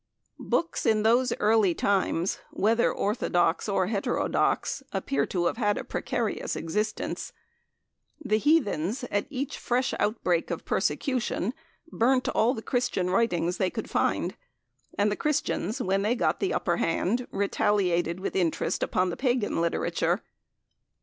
Books 0.39 0.87
in 0.87 1.03
those 1.03 1.31
early 1.39 1.75
times, 1.75 2.39
whether 2.49 2.91
orthodox 2.91 3.69
or 3.69 3.85
heterodox, 3.85 4.81
appear 4.91 5.27
to 5.27 5.45
have 5.45 5.57
had 5.57 5.77
a 5.77 5.83
precarious 5.83 6.55
existence. 6.55 7.33
The 8.19 8.39
heathens 8.39 9.03
at 9.11 9.27
each 9.29 9.59
fresh 9.59 9.93
outbreak 9.99 10.49
of 10.49 10.65
persecution 10.65 11.53
burnt 11.91 12.27
all 12.29 12.55
the 12.55 12.63
Christian 12.63 13.11
writings 13.11 13.57
they 13.57 13.69
could 13.69 13.91
find, 13.91 14.33
and 14.97 15.11
the 15.11 15.15
Christians, 15.15 15.79
when 15.83 16.01
they 16.01 16.15
got 16.15 16.39
the 16.39 16.51
upper 16.51 16.77
hand, 16.77 17.27
retaliated 17.29 18.19
with 18.19 18.35
interest 18.35 18.81
upon 18.81 19.11
the 19.11 19.17
pagan 19.17 19.61
literature. 19.61 20.23